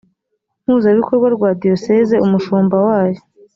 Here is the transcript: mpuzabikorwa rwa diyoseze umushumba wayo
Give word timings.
mpuzabikorwa 0.63 1.27
rwa 1.35 1.49
diyoseze 1.61 2.15
umushumba 2.25 2.75
wayo 2.85 3.21